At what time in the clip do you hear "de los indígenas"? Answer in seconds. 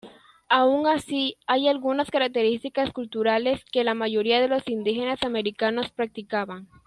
4.41-5.21